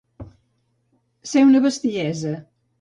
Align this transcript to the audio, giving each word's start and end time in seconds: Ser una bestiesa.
Ser 1.33 1.45
una 1.51 1.63
bestiesa. 1.69 2.37